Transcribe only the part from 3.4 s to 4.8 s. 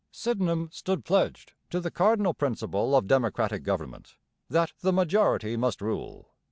government, that